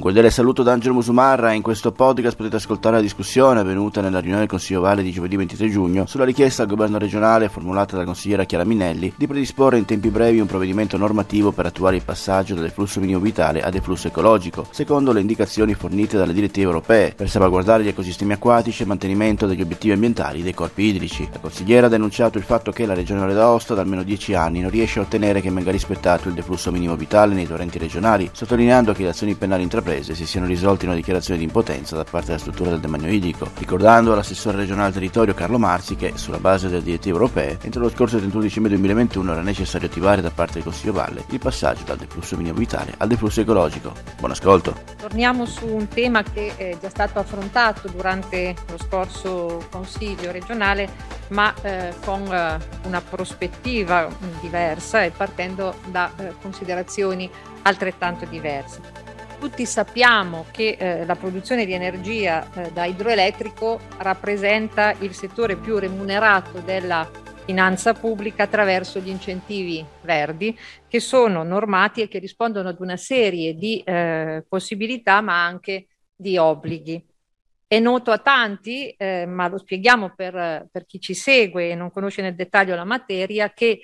[0.00, 1.52] Un cordiale saluto da Angelo Musumarra.
[1.52, 5.36] In questo podcast potete ascoltare la discussione avvenuta nella riunione del Consiglio Valle di giovedì
[5.36, 9.84] 23 giugno sulla richiesta al governo regionale formulata dalla consigliera Chiara Minelli di predisporre in
[9.84, 14.08] tempi brevi un provvedimento normativo per attuare il passaggio dal deflusso minimo vitale a deflusso
[14.08, 19.46] ecologico, secondo le indicazioni fornite dalle direttive europee, per salvaguardare gli ecosistemi acquatici e mantenimento
[19.46, 21.28] degli obiettivi ambientali dei corpi idrici.
[21.30, 24.60] La consigliera ha denunciato il fatto che la regione Valle d'Aosta da almeno 10 anni
[24.60, 28.94] non riesce a ottenere che venga rispettato il deflusso minimo vitale nei torrenti regionali, sottolineando
[28.94, 32.04] che le azioni penali intraprese intraprese si siano risolti in una dichiarazione di impotenza da
[32.04, 36.38] parte della struttura del demanio idrico, ricordando all'assessore regionale al territorio Carlo Marzi che, sulla
[36.38, 40.54] base delle direttive europee, entro lo scorso 31 dicembre 2021 era necessario attivare da parte
[40.54, 43.92] del Consiglio Valle il passaggio dal deflusso minimo vitale al deflusso ecologico.
[44.18, 44.76] Buon ascolto.
[44.98, 50.88] Torniamo su un tema che è già stato affrontato durante lo scorso Consiglio regionale,
[51.28, 54.08] ma eh, con eh, una prospettiva
[54.40, 57.30] diversa e partendo da eh, considerazioni
[57.62, 59.09] altrettanto diverse.
[59.40, 65.78] Tutti sappiamo che eh, la produzione di energia eh, da idroelettrico rappresenta il settore più
[65.78, 67.10] remunerato della
[67.46, 70.54] finanza pubblica attraverso gli incentivi verdi
[70.86, 76.36] che sono normati e che rispondono ad una serie di eh, possibilità ma anche di
[76.36, 77.02] obblighi.
[77.66, 81.90] È noto a tanti, eh, ma lo spieghiamo per, per, chi ci segue e non
[81.90, 83.80] conosce nel dettaglio la materia, che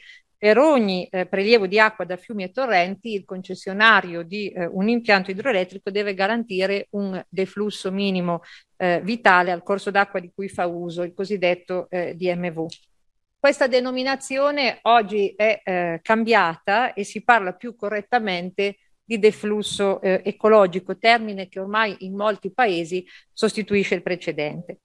[0.47, 4.89] per ogni eh, prelievo di acqua da fiumi e torrenti, il concessionario di eh, un
[4.89, 8.42] impianto idroelettrico deve garantire un deflusso minimo
[8.77, 12.64] eh, vitale al corso d'acqua di cui fa uso, il cosiddetto eh, DMV.
[13.36, 20.97] Questa denominazione oggi è eh, cambiata e si parla più correttamente di deflusso eh, ecologico,
[20.97, 24.78] termine che ormai in molti paesi sostituisce il precedente.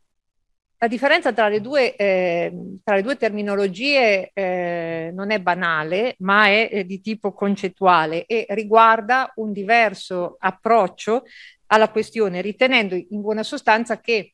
[0.83, 2.51] La differenza tra le due, eh,
[2.83, 8.47] tra le due terminologie eh, non è banale, ma è eh, di tipo concettuale e
[8.49, 11.21] riguarda un diverso approccio
[11.67, 14.33] alla questione, ritenendo in buona sostanza che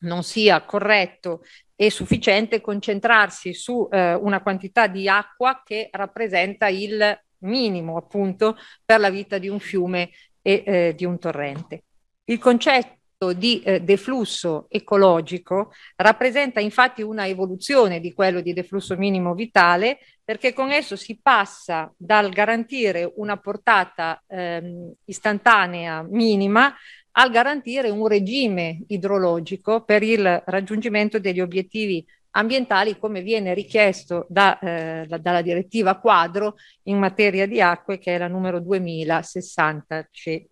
[0.00, 1.40] non sia corretto
[1.74, 9.00] e sufficiente concentrarsi su eh, una quantità di acqua che rappresenta il minimo appunto per
[9.00, 10.10] la vita di un fiume
[10.42, 11.84] e eh, di un torrente.
[12.24, 12.98] Il concetto
[13.32, 20.52] di eh, deflusso ecologico rappresenta infatti una evoluzione di quello di deflusso minimo vitale perché
[20.52, 26.74] con esso si passa dal garantire una portata ehm, istantanea minima
[27.16, 32.04] al garantire un regime idrologico per il raggiungimento degli obiettivi
[32.36, 38.18] ambientali come viene richiesto da, eh, dalla direttiva quadro in materia di acque che è
[38.18, 40.44] la numero 2060 C.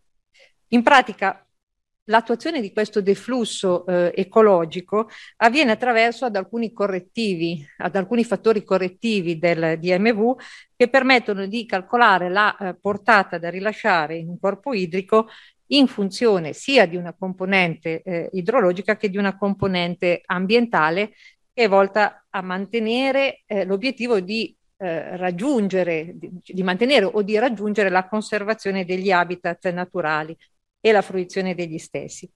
[0.69, 1.44] In pratica
[2.06, 9.38] L'attuazione di questo deflusso eh, ecologico avviene attraverso ad alcuni correttivi, ad alcuni fattori correttivi
[9.38, 10.34] del DMV
[10.74, 15.28] che permettono di calcolare la eh, portata da rilasciare in un corpo idrico
[15.66, 21.12] in funzione sia di una componente eh, idrologica che di una componente ambientale
[21.54, 27.38] che è volta a mantenere eh, l'obiettivo di eh, raggiungere, di, di mantenere o di
[27.38, 30.36] raggiungere la conservazione degli habitat naturali
[30.82, 32.31] e la fruizione degli stessi.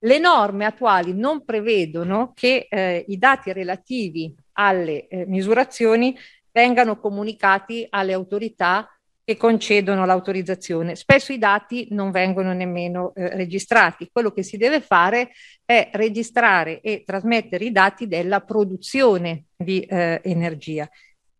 [0.00, 6.16] Le norme attuali non prevedono che eh, i dati relativi alle eh, misurazioni
[6.52, 8.88] vengano comunicati alle autorità
[9.24, 10.96] che concedono l'autorizzazione.
[10.96, 14.08] Spesso i dati non vengono nemmeno eh, registrati.
[14.10, 15.32] Quello che si deve fare
[15.64, 20.88] è registrare e trasmettere i dati della produzione di eh, energia.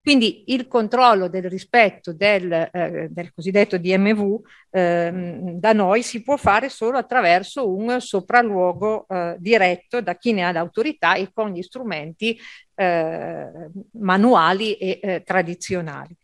[0.00, 5.12] Quindi il controllo del rispetto del, eh, del cosiddetto DMV eh,
[5.54, 10.52] da noi si può fare solo attraverso un sopralluogo eh, diretto da chi ne ha
[10.52, 12.38] l'autorità e con gli strumenti
[12.74, 16.16] eh, manuali e eh, tradizionali.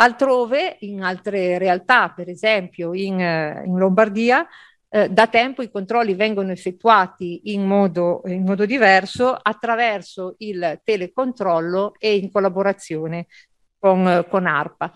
[0.00, 4.46] Altrove, in altre realtà, per esempio in, eh, in Lombardia,
[4.90, 11.94] eh, da tempo i controlli vengono effettuati in modo, in modo diverso attraverso il telecontrollo
[11.98, 13.26] e in collaborazione
[13.78, 14.92] con, con ARPA.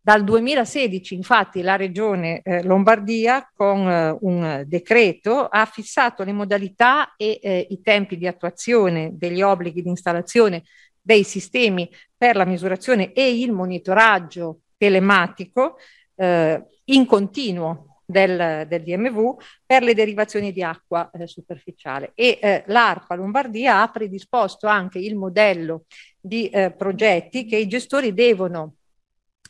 [0.00, 7.14] Dal 2016 infatti la Regione eh, Lombardia con eh, un decreto ha fissato le modalità
[7.16, 10.64] e eh, i tempi di attuazione degli obblighi di installazione
[11.00, 15.76] dei sistemi per la misurazione e il monitoraggio telematico
[16.16, 22.64] eh, in continuo del, del, DMV per le derivazioni di acqua eh, superficiale e eh,
[22.66, 25.84] l'ARPA Lombardia ha predisposto anche il modello
[26.20, 28.74] di eh, progetti che i gestori devono,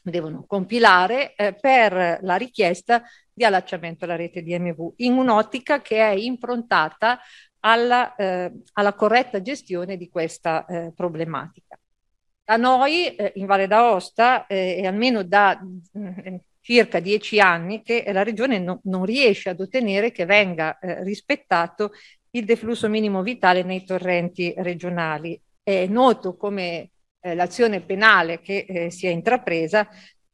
[0.02, 3.02] devono compilare eh, per la richiesta
[3.32, 7.18] di allacciamento alla rete DMV in un'ottica che è improntata
[7.60, 11.78] alla, eh, alla corretta gestione di questa eh, problematica.
[12.44, 18.10] Da noi eh, in Valle d'Aosta eh, è almeno da mh, circa dieci anni che
[18.10, 21.92] la Regione no, non riesce ad ottenere che venga eh, rispettato
[22.30, 25.38] il deflusso minimo vitale nei torrenti regionali.
[25.62, 26.90] È noto come
[27.20, 29.86] eh, l'azione penale che eh, si è intrapresa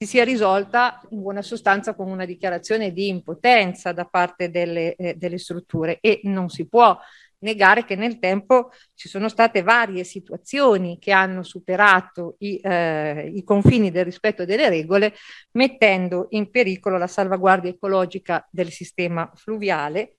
[0.03, 5.15] si sia risolta in buona sostanza con una dichiarazione di impotenza da parte delle, eh,
[5.17, 6.97] delle strutture e non si può
[7.41, 13.45] negare che nel tempo ci sono state varie situazioni che hanno superato i, eh, i,
[13.45, 15.15] confini del rispetto delle regole,
[15.53, 20.17] mettendo in pericolo la salvaguardia ecologica del sistema fluviale,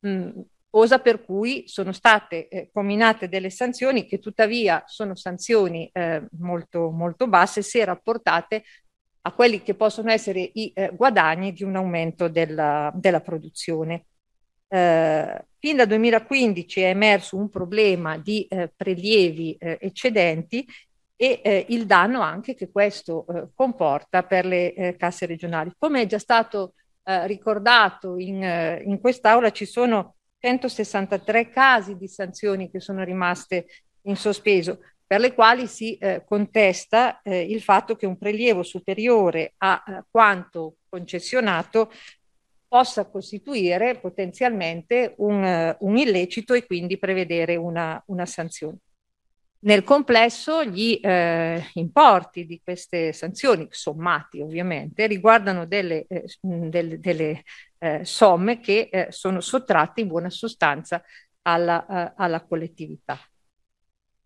[0.00, 0.40] mh,
[0.70, 6.90] cosa per cui sono state eh, combinate delle sanzioni che tuttavia sono sanzioni eh, molto,
[6.90, 8.62] molto basse se rapportate
[9.22, 14.06] a quelli che possono essere i eh, guadagni di un aumento della, della produzione.
[14.72, 20.64] Eh, fin dal 2015 è emerso un problema di eh, prelievi eh, eccedenti
[21.16, 25.72] e eh, il danno anche che questo eh, comporta per le eh, casse regionali.
[25.76, 28.40] Come è già stato ricordato in,
[28.84, 33.66] in quest'Aula, ci sono 163 casi di sanzioni che sono rimaste
[34.02, 34.78] in sospeso,
[35.10, 40.04] per le quali si eh, contesta eh, il fatto che un prelievo superiore a eh,
[40.08, 41.90] quanto concessionato
[42.70, 48.76] possa costituire potenzialmente un, uh, un illecito e quindi prevedere una, una sanzione.
[49.62, 57.42] Nel complesso gli eh, importi di queste sanzioni, sommati ovviamente, riguardano delle, eh, delle, delle
[57.78, 61.02] eh, somme che eh, sono sottratte in buona sostanza
[61.42, 63.18] alla, eh, alla, collettività.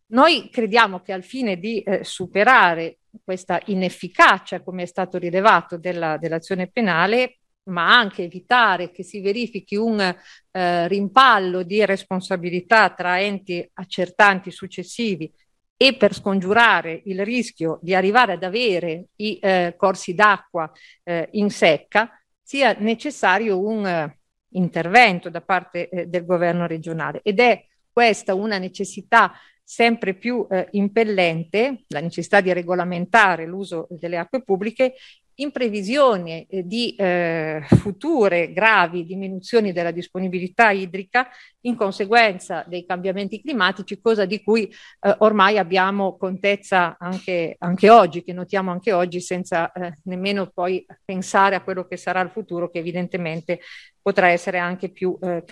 [0.09, 6.19] Noi crediamo che al fine di eh, superare questa inefficacia, come è stato rilevato, della,
[6.19, 13.69] dell'azione penale, ma anche evitare che si verifichi un eh, rimpallo di responsabilità tra enti
[13.75, 15.33] accertanti successivi
[15.77, 20.71] e per scongiurare il rischio di arrivare ad avere i eh, corsi d'acqua
[21.03, 24.19] eh, in secca, sia necessario un eh,
[24.51, 27.21] intervento da parte eh, del governo regionale.
[27.23, 29.33] Ed è questa una necessità
[29.63, 34.95] sempre più eh, impellente, la necessità di regolamentare l'uso delle acque pubbliche
[35.37, 41.29] in previsione eh, di eh, future gravi diminuzioni della disponibilità idrica
[41.63, 48.23] in conseguenza dei cambiamenti climatici, cosa di cui eh, ormai abbiamo contezza anche, anche, oggi,
[48.23, 52.71] che notiamo anche oggi senza eh, nemmeno poi pensare a quello che sarà il futuro,
[52.71, 53.61] che evidentemente
[54.01, 55.43] potrà essere anche più eh,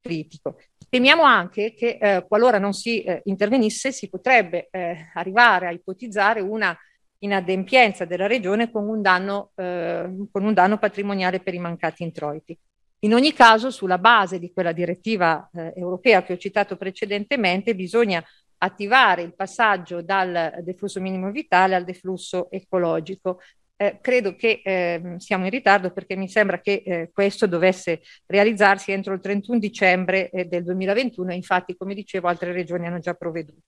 [0.00, 0.58] critico.
[0.88, 4.68] Temiamo anche che eh, qualora non si intervenisse si potrebbe
[5.14, 6.76] arrivare a ipotizzare una
[7.20, 12.56] inadempienza della regione con un danno, eh, con un danno patrimoniale per i mancati introiti.
[13.02, 18.22] In ogni caso, sulla base di quella direttiva eh, europea che ho citato precedentemente, bisogna
[18.58, 23.40] attivare il passaggio dal deflusso minimo vitale al deflusso ecologico.
[23.76, 28.92] Eh, credo che eh, siamo in ritardo perché mi sembra che eh, questo dovesse realizzarsi
[28.92, 33.62] entro il 31 dicembre eh, del 2021 infatti, come dicevo, altre regioni hanno già provveduto.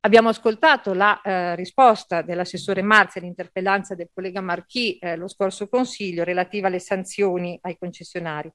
[0.00, 6.22] Abbiamo ascoltato la eh, risposta dell'assessore Marzi all'interpellanza del collega Marchi eh, lo scorso Consiglio
[6.22, 8.50] relativa alle sanzioni ai concessionari.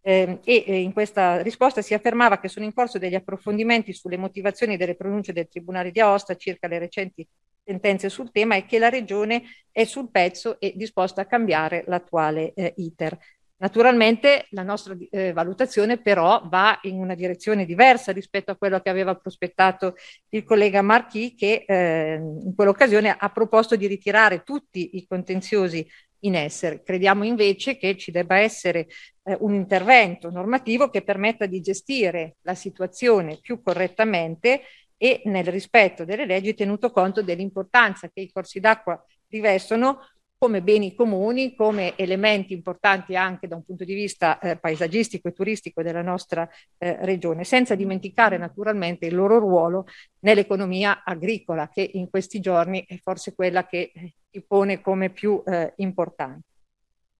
[0.00, 4.76] Eh, e in questa risposta si affermava che sono in corso degli approfondimenti sulle motivazioni
[4.76, 7.26] delle pronunce del Tribunale di Aosta circa le recenti
[7.66, 12.52] sentenze sul tema e che la Regione è sul pezzo e disposta a cambiare l'attuale
[12.54, 13.18] eh, iter.
[13.58, 18.90] Naturalmente la nostra eh, valutazione però va in una direzione diversa rispetto a quello che
[18.90, 19.94] aveva prospettato
[20.28, 25.88] il collega Marchi che eh, in quell'occasione ha proposto di ritirare tutti i contenziosi
[26.20, 26.82] in essere.
[26.82, 28.88] Crediamo invece che ci debba essere
[29.22, 34.62] eh, un intervento normativo che permetta di gestire la situazione più correttamente
[34.98, 40.00] e nel rispetto delle leggi tenuto conto dell'importanza che i corsi d'acqua rivestono
[40.38, 45.32] come beni comuni, come elementi importanti anche da un punto di vista eh, paesaggistico e
[45.32, 49.86] turistico della nostra eh, regione, senza dimenticare naturalmente il loro ruolo
[50.20, 55.42] nell'economia agricola, che in questi giorni è forse quella che eh, si pone come più
[55.46, 56.44] eh, importante.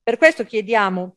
[0.02, 1.14] Per questo chiediamo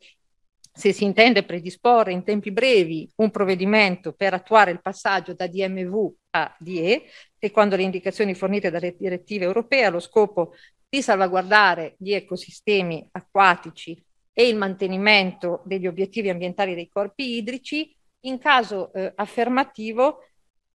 [0.71, 6.13] se si intende predisporre in tempi brevi un provvedimento per attuare il passaggio da DMV
[6.31, 7.03] a DE,
[7.37, 10.53] secondo le indicazioni fornite dalle direttive europee, allo scopo
[10.89, 14.03] di salvaguardare gli ecosistemi acquatici
[14.34, 20.24] e il mantenimento degli obiettivi ambientali dei corpi idrici, in caso eh, affermativo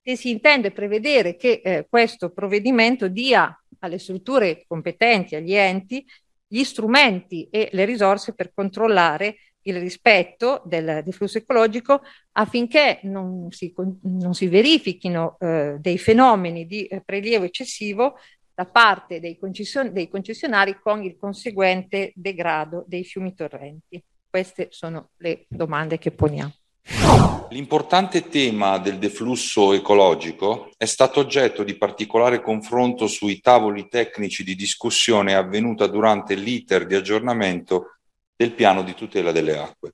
[0.02, 6.04] si intende prevedere che eh, questo provvedimento dia alle strutture competenti, agli enti,
[6.46, 12.02] gli strumenti e le risorse per controllare il rispetto del deflusso ecologico
[12.32, 18.16] affinché non si, non si verifichino eh, dei fenomeni di eh, prelievo eccessivo
[18.54, 24.02] da parte dei, concession- dei concessionari con il conseguente degrado dei fiumi torrenti.
[24.30, 26.52] Queste sono le domande che poniamo.
[27.50, 34.54] L'importante tema del deflusso ecologico è stato oggetto di particolare confronto sui tavoli tecnici di
[34.54, 37.98] discussione avvenuta durante l'iter di aggiornamento
[38.36, 39.92] del piano di tutela delle acque.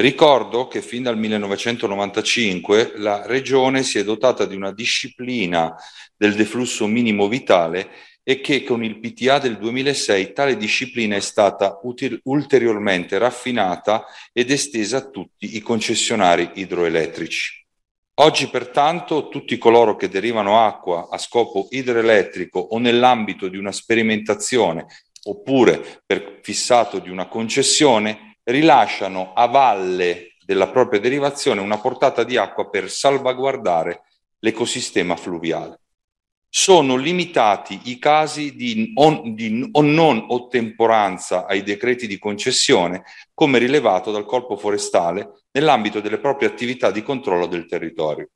[0.00, 5.74] Ricordo che fin dal 1995 la Regione si è dotata di una disciplina
[6.16, 7.90] del deflusso minimo vitale
[8.22, 14.52] e che con il PTA del 2006 tale disciplina è stata util- ulteriormente raffinata ed
[14.52, 17.66] estesa a tutti i concessionari idroelettrici.
[18.20, 24.86] Oggi pertanto tutti coloro che derivano acqua a scopo idroelettrico o nell'ambito di una sperimentazione
[25.24, 32.36] oppure per fissato di una concessione rilasciano a valle della propria derivazione una portata di
[32.36, 34.02] acqua per salvaguardare
[34.38, 35.80] l'ecosistema fluviale.
[36.48, 43.02] Sono limitati i casi di, on, di non ottemperanza ai decreti di concessione,
[43.34, 48.30] come rilevato dal Corpo Forestale nell'ambito delle proprie attività di controllo del territorio.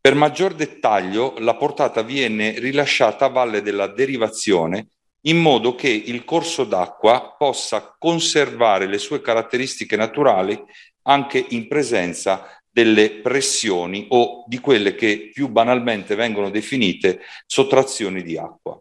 [0.00, 4.86] Per maggior dettaglio, la portata viene rilasciata a valle della derivazione
[5.22, 10.60] in modo che il corso d'acqua possa conservare le sue caratteristiche naturali
[11.02, 18.38] anche in presenza delle pressioni o di quelle che più banalmente vengono definite sottrazioni di
[18.38, 18.80] acqua.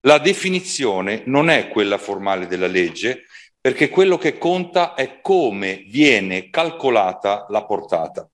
[0.00, 3.26] La definizione non è quella formale della legge,
[3.60, 8.28] perché quello che conta è come viene calcolata la portata.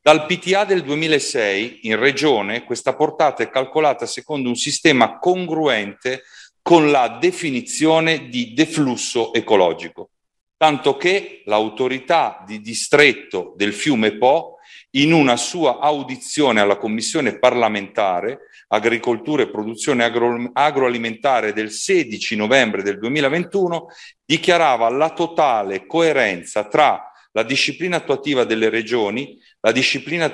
[0.00, 6.24] Dal PTA del 2006 in regione questa portata è calcolata secondo un sistema congruente
[6.62, 10.10] con la definizione di deflusso ecologico,
[10.56, 14.58] tanto che l'autorità di distretto del fiume Po,
[14.94, 22.82] in una sua audizione alla Commissione parlamentare Agricoltura e Produzione agro- agroalimentare del 16 novembre
[22.82, 23.88] del 2021,
[24.24, 30.32] dichiarava la totale coerenza tra la disciplina attuativa delle regioni, la disciplina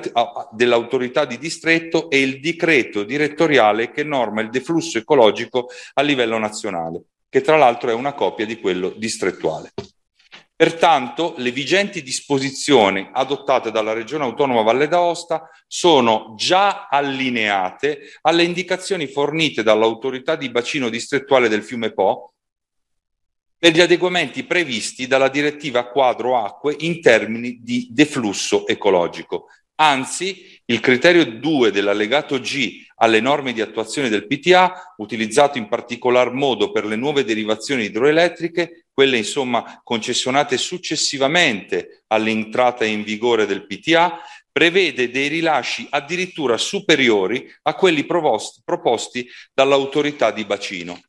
[0.52, 7.02] dell'autorità di distretto e il decreto direttoriale che norma il deflusso ecologico a livello nazionale,
[7.28, 9.72] che tra l'altro è una copia di quello distrettuale.
[10.58, 19.06] Pertanto, le vigenti disposizioni adottate dalla Regione Autonoma Valle d'Aosta sono già allineate alle indicazioni
[19.06, 22.32] fornite dall'autorità di bacino distrettuale del fiume Po
[23.58, 29.48] per gli adeguamenti previsti dalla direttiva quadro acque in termini di deflusso ecologico.
[29.80, 36.32] Anzi, il criterio 2 dell'allegato G alle norme di attuazione del PTA, utilizzato in particolar
[36.32, 44.20] modo per le nuove derivazioni idroelettriche, quelle insomma concessionate successivamente all'entrata in vigore del PTA,
[44.50, 51.00] prevede dei rilasci addirittura superiori a quelli proposti, proposti dall'autorità di bacino.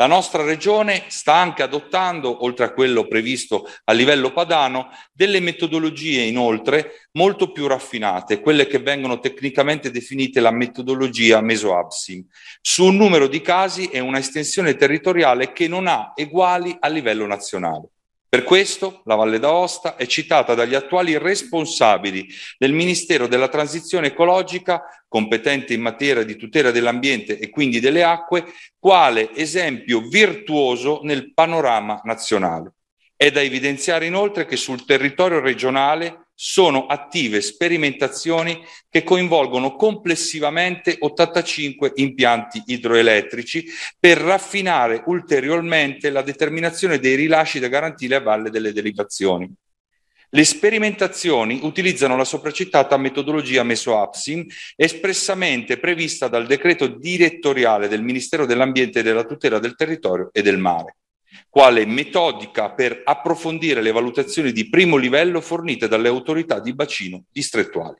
[0.00, 6.22] La nostra regione sta anche adottando, oltre a quello previsto a livello padano, delle metodologie
[6.22, 12.24] inoltre molto più raffinate, quelle che vengono tecnicamente definite la metodologia mesoabsim,
[12.62, 17.26] su un numero di casi e una estensione territoriale che non ha eguali a livello
[17.26, 17.90] nazionale.
[18.30, 24.84] Per questo la Valle d'Aosta è citata dagli attuali responsabili del Ministero della Transizione Ecologica,
[25.08, 28.44] competente in materia di tutela dell'ambiente e quindi delle acque,
[28.78, 32.74] quale esempio virtuoso nel panorama nazionale.
[33.16, 41.92] È da evidenziare inoltre che sul territorio regionale sono attive sperimentazioni che coinvolgono complessivamente 85
[41.96, 43.66] impianti idroelettrici
[43.98, 49.52] per raffinare ulteriormente la determinazione dei rilasci da garantire a valle delle derivazioni.
[50.30, 59.00] Le sperimentazioni utilizzano la sopracitata metodologia MESOAPSIM espressamente prevista dal decreto direttoriale del Ministero dell'Ambiente
[59.00, 60.96] e della tutela del territorio e del mare
[61.48, 67.96] quale metodica per approfondire le valutazioni di primo livello fornite dalle autorità di bacino distrettuali.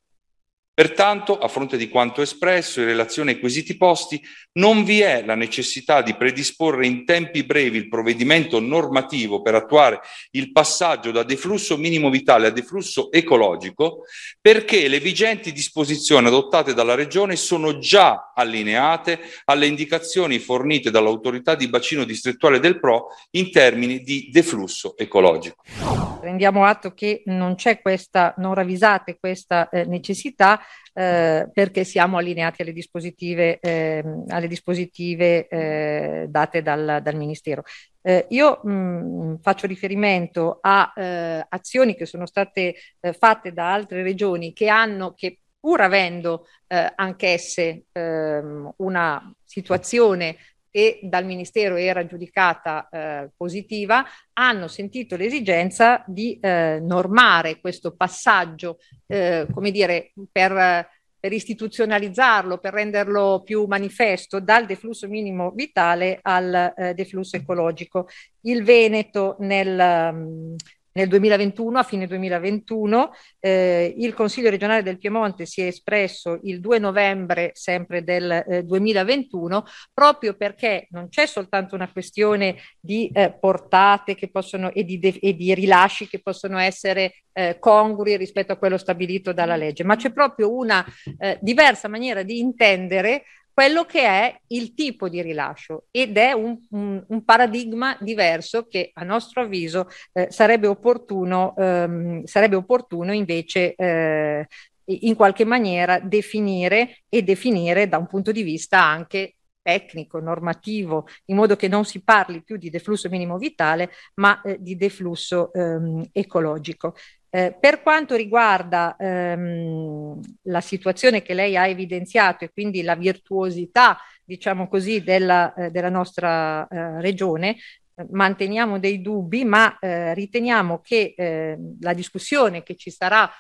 [0.73, 4.21] Pertanto, a fronte di quanto espresso in relazione ai quesiti posti,
[4.53, 10.01] non vi è la necessità di predisporre in tempi brevi il provvedimento normativo per attuare
[10.31, 14.05] il passaggio da deflusso minimo vitale a deflusso ecologico,
[14.41, 21.69] perché le vigenti disposizioni adottate dalla Regione sono già allineate alle indicazioni fornite dall'autorità di
[21.69, 26.10] bacino distrettuale del PRO in termini di deflusso ecologico.
[26.21, 30.61] Rendiamo atto che non c'è questa, non ravvisate questa eh, necessità
[30.93, 37.63] eh, perché siamo allineati alle dispositive, eh, alle dispositive eh, date dal, dal Ministero.
[38.03, 43.73] Eh, io mh, mm, faccio riferimento a eh, azioni che sono state eh, fatte da
[43.73, 50.37] altre regioni che hanno, che pur avendo anch'esse ehm, una situazione
[50.71, 58.79] e dal Ministero era giudicata eh, positiva, hanno sentito l'esigenza di eh, normare questo passaggio,
[59.07, 66.73] eh, come dire, per, per, istituzionalizzarlo, per renderlo più manifesto dal deflusso minimo vitale al
[66.77, 68.09] eh, deflusso ecologico.
[68.43, 70.13] Il Veneto nel...
[70.13, 70.57] Um,
[71.01, 76.61] nel 2021, a fine 2021, eh, il Consiglio regionale del Piemonte si è espresso il
[76.61, 79.65] 2 novembre sempre del eh, 2021
[79.95, 85.35] proprio perché non c'è soltanto una questione di eh, portate che possono, e, di e
[85.35, 90.13] di rilasci che possono essere eh, congrui rispetto a quello stabilito dalla legge, ma c'è
[90.13, 90.85] proprio una
[91.19, 96.59] eh, diversa maniera di intendere quello che è il tipo di rilascio ed è un,
[96.71, 103.75] un, un paradigma diverso che a nostro avviso eh, sarebbe, opportuno, ehm, sarebbe opportuno invece
[103.75, 104.47] eh,
[104.85, 111.37] in qualche maniera definire e definire da un punto di vista anche tecnico, normativo, in
[111.37, 116.09] modo che non si parli più di deflusso minimo vitale, ma eh, di deflusso ehm,
[116.13, 116.95] ecologico.
[117.33, 123.99] Eh, per quanto riguarda ehm, la situazione che lei ha evidenziato e quindi la virtuosità,
[124.25, 127.57] diciamo così, della, eh, della nostra eh, regione,
[127.95, 133.31] eh, manteniamo dei dubbi, ma eh, riteniamo che ehm, la discussione che ci sarà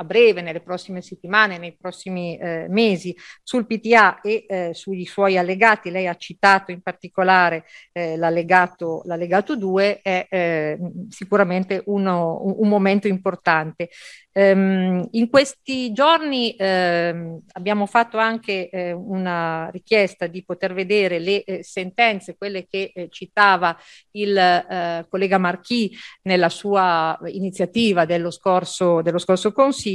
[0.00, 5.36] a breve, nelle prossime settimane, nei prossimi eh, mesi sul PTA e eh, sui suoi
[5.36, 5.90] allegati.
[5.90, 10.78] Lei ha citato in particolare eh, l'allegato, l'allegato 2, è eh,
[11.10, 13.90] sicuramente uno, un, momento importante.
[14.32, 21.42] Um, in questi giorni um, abbiamo fatto anche eh, una richiesta di poter vedere le
[21.42, 23.76] eh, sentenze, quelle che eh, citava
[24.12, 25.90] il eh, collega Marchi
[26.22, 29.89] nella sua iniziativa dello scorso, dello scorso Consiglio.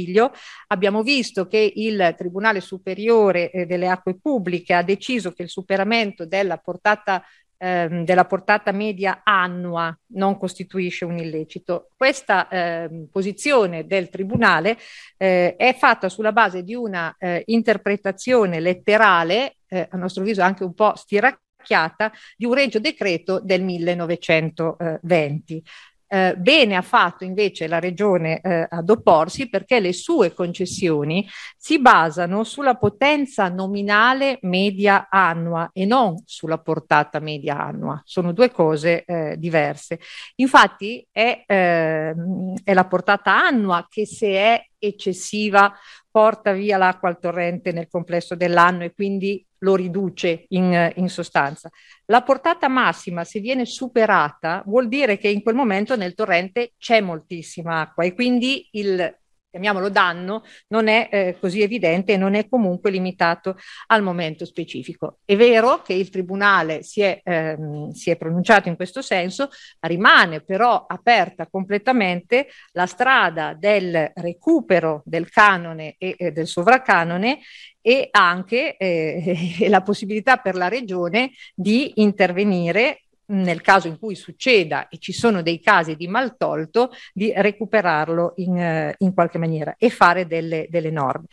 [0.68, 6.26] Abbiamo visto che il Tribunale Superiore eh, delle Acque Pubbliche ha deciso che il superamento
[6.26, 7.24] della portata
[7.58, 11.90] ehm, della portata media annua non costituisce un illecito.
[11.96, 14.78] Questa eh, posizione del Tribunale
[15.16, 20.64] eh, è fatta sulla base di una eh, interpretazione letterale, eh, a nostro avviso anche
[20.64, 25.62] un po' stiracchiata, di un regio decreto del 1920.
[26.08, 31.80] Eh, bene ha fatto invece la regione eh, ad opporsi perché le sue concessioni si
[31.80, 38.00] basano sulla potenza nominale media annua e non sulla portata media annua.
[38.04, 39.98] Sono due cose eh, diverse.
[40.36, 45.74] Infatti è, ehm, è la portata annua che se è eccessiva
[46.10, 51.70] porta via l'acqua al torrente nel complesso dell'anno e quindi lo riduce in, in, sostanza.
[52.06, 57.00] La portata massima, se viene superata, vuol dire che in quel momento nel torrente c'è
[57.00, 59.14] moltissima acqua e quindi il
[59.56, 65.20] chiamiamolo danno, non è eh, così evidente e non è comunque limitato al momento specifico.
[65.24, 69.48] È vero che il Tribunale si è, ehm, si è pronunciato in questo senso,
[69.80, 77.38] rimane però aperta completamente la strada del recupero del canone e eh, del sovracanone
[77.80, 84.88] e anche eh, la possibilità per la Regione di intervenire nel caso in cui succeda
[84.88, 89.90] e ci sono dei casi di maltolto, di recuperarlo in, eh, in qualche maniera e
[89.90, 91.26] fare delle, delle, norme.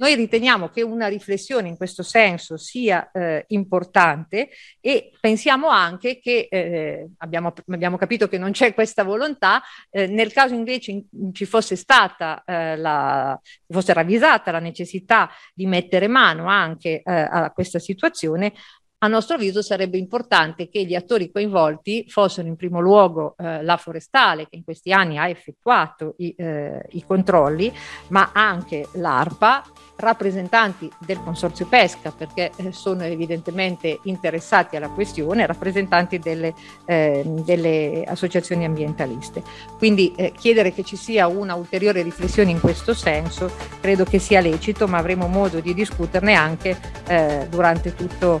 [0.00, 4.48] Noi riteniamo che una riflessione in questo senso sia eh, importante
[4.80, 9.60] e pensiamo anche che eh, abbiamo, abbiamo, capito che non c'è questa volontà,
[9.90, 15.66] eh, nel caso invece in, ci fosse stata eh, la, fosse ravvisata la necessità di
[15.66, 18.54] mettere mano anche eh, a questa situazione,
[19.02, 23.78] a nostro avviso sarebbe importante che gli attori coinvolti fossero in primo luogo eh, la
[23.78, 27.72] forestale che in questi anni ha effettuato i, eh, i controlli,
[28.08, 29.64] ma anche l'ARPA,
[30.00, 36.54] rappresentanti del Consorzio Pesca perché eh, sono evidentemente interessati alla questione, rappresentanti delle,
[36.86, 39.42] eh, delle associazioni ambientaliste.
[39.78, 44.40] Quindi eh, chiedere che ci sia una ulteriore riflessione in questo senso credo che sia
[44.40, 48.40] lecito, ma avremo modo di discuterne anche eh, durante tutto